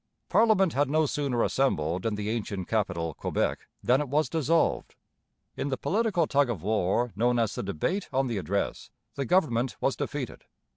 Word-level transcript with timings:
Parliament 0.29 0.73
had 0.73 0.89
no 0.89 1.05
sooner 1.05 1.43
assembled 1.43 2.07
in 2.07 2.15
the 2.15 2.29
ancient 2.31 2.67
capital, 2.67 3.13
Quebec, 3.13 3.67
than 3.83 4.01
it 4.01 4.09
was 4.09 4.29
dissolved. 4.29 4.95
In 5.55 5.69
the 5.69 5.77
political 5.77 6.25
tug 6.25 6.49
of 6.49 6.63
war 6.63 7.11
known 7.15 7.37
as 7.37 7.53
the 7.53 7.61
debate 7.61 8.09
on 8.11 8.25
the 8.25 8.39
Address 8.39 8.89
the 9.13 9.25
government 9.25 9.77
was 9.79 9.95
defeated. 9.95 10.45